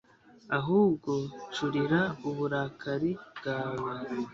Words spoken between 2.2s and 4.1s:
uburakari bwawe